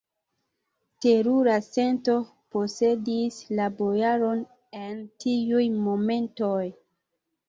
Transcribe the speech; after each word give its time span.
Terura 1.05 1.57
sento 1.65 2.15
posedis 2.55 3.37
la 3.59 3.67
bojaron 3.81 4.41
en 4.79 4.97
tiuj 5.25 5.67
momentoj! 5.89 6.65